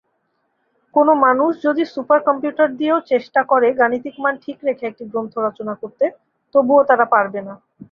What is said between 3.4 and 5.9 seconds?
করে গাণিতিক মান ঠিক রেখে একটি গ্রন্থ রচনা